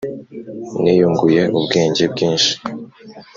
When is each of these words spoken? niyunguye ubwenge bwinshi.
niyunguye 0.81 1.41
ubwenge 1.57 2.03
bwinshi. 2.11 2.53